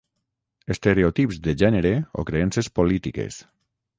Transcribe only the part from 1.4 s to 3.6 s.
de gènere o creences polítiques